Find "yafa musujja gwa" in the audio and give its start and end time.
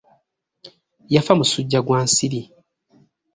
1.13-1.99